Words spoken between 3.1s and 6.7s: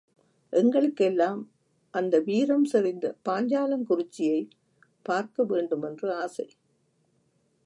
பாஞ்சாலங்குறிச்சியைப் பார்க்க வேண்டுமென்று ஆசை.